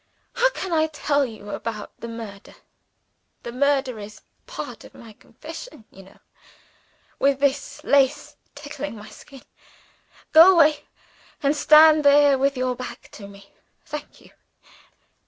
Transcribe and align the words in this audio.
How 0.33 0.49
can 0.49 0.73
I 0.73 0.87
tell 0.87 1.23
you 1.27 1.51
about 1.51 1.91
the 1.99 2.07
murder 2.07 2.55
(the 3.43 3.51
murder 3.51 3.99
is 3.99 4.23
part 4.47 4.83
of 4.83 4.95
my 4.95 5.13
confession, 5.13 5.85
you 5.91 6.01
know), 6.01 6.17
with 7.19 7.39
this 7.39 7.83
lace 7.83 8.35
tickling 8.55 8.95
my 8.95 9.09
skin? 9.09 9.43
Go 10.31 10.53
away 10.53 10.85
and 11.43 11.55
stand 11.55 12.03
there 12.03 12.39
with 12.39 12.57
your 12.57 12.75
back 12.75 13.11
to 13.11 13.27
me. 13.27 13.53
Thank 13.85 14.19
you. 14.19 14.31